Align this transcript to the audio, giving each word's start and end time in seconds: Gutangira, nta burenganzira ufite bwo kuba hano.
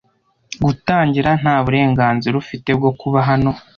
Gutangira, 0.65 1.29
nta 1.41 1.55
burenganzira 1.63 2.35
ufite 2.43 2.69
bwo 2.77 2.91
kuba 2.99 3.19
hano. 3.29 3.51